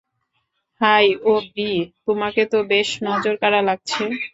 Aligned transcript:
High, 0.81 1.05
oh 1.23 1.41
Bree, 1.47 1.69
তোমাকে 2.05 2.41
তো 2.51 2.57
বেশ 2.71 2.89
নজরকাড়া 3.07 3.59
লাগছে! 3.67 4.03